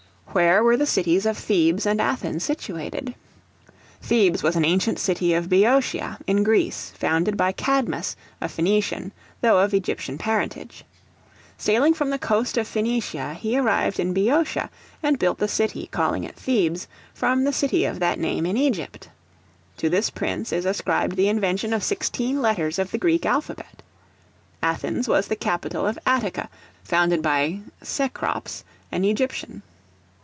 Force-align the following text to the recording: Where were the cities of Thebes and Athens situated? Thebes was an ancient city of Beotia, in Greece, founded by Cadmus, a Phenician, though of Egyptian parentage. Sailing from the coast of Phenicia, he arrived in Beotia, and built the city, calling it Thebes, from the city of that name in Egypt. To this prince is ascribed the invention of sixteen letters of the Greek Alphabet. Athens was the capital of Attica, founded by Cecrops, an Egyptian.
Where 0.33 0.63
were 0.63 0.77
the 0.77 0.85
cities 0.85 1.25
of 1.25 1.37
Thebes 1.37 1.85
and 1.85 1.99
Athens 1.99 2.45
situated? 2.45 3.15
Thebes 4.01 4.41
was 4.41 4.55
an 4.55 4.63
ancient 4.63 4.97
city 4.97 5.33
of 5.33 5.49
Beotia, 5.49 6.19
in 6.25 6.41
Greece, 6.43 6.93
founded 6.95 7.35
by 7.35 7.51
Cadmus, 7.51 8.15
a 8.39 8.47
Phenician, 8.47 9.11
though 9.41 9.59
of 9.59 9.73
Egyptian 9.73 10.17
parentage. 10.17 10.85
Sailing 11.57 11.93
from 11.93 12.11
the 12.11 12.17
coast 12.17 12.57
of 12.57 12.65
Phenicia, 12.65 13.33
he 13.33 13.57
arrived 13.57 13.99
in 13.99 14.13
Beotia, 14.13 14.69
and 15.03 15.19
built 15.19 15.37
the 15.37 15.49
city, 15.49 15.89
calling 15.91 16.23
it 16.23 16.37
Thebes, 16.37 16.87
from 17.13 17.43
the 17.43 17.51
city 17.51 17.83
of 17.83 17.99
that 17.99 18.17
name 18.17 18.45
in 18.45 18.55
Egypt. 18.55 19.09
To 19.79 19.89
this 19.89 20.09
prince 20.09 20.53
is 20.53 20.65
ascribed 20.65 21.17
the 21.17 21.27
invention 21.27 21.73
of 21.73 21.83
sixteen 21.83 22.41
letters 22.41 22.79
of 22.79 22.91
the 22.91 22.97
Greek 22.97 23.25
Alphabet. 23.25 23.81
Athens 24.63 25.09
was 25.09 25.27
the 25.27 25.35
capital 25.35 25.85
of 25.85 25.99
Attica, 26.05 26.47
founded 26.85 27.21
by 27.21 27.59
Cecrops, 27.83 28.63
an 28.93 29.03
Egyptian. 29.03 29.61